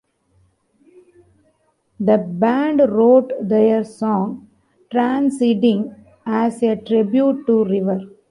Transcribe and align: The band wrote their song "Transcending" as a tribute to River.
The 1.99 2.17
band 2.17 2.79
wrote 2.89 3.33
their 3.39 3.83
song 3.83 4.49
"Transcending" 4.89 5.93
as 6.25 6.63
a 6.63 6.75
tribute 6.75 7.45
to 7.45 7.65
River. 7.65 8.01